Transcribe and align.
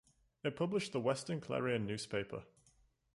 It 0.43 0.55
published 0.55 0.93
the 0.93 0.99
"Western 0.99 1.39
Clarion" 1.39 1.85
newspaper. 1.85 2.41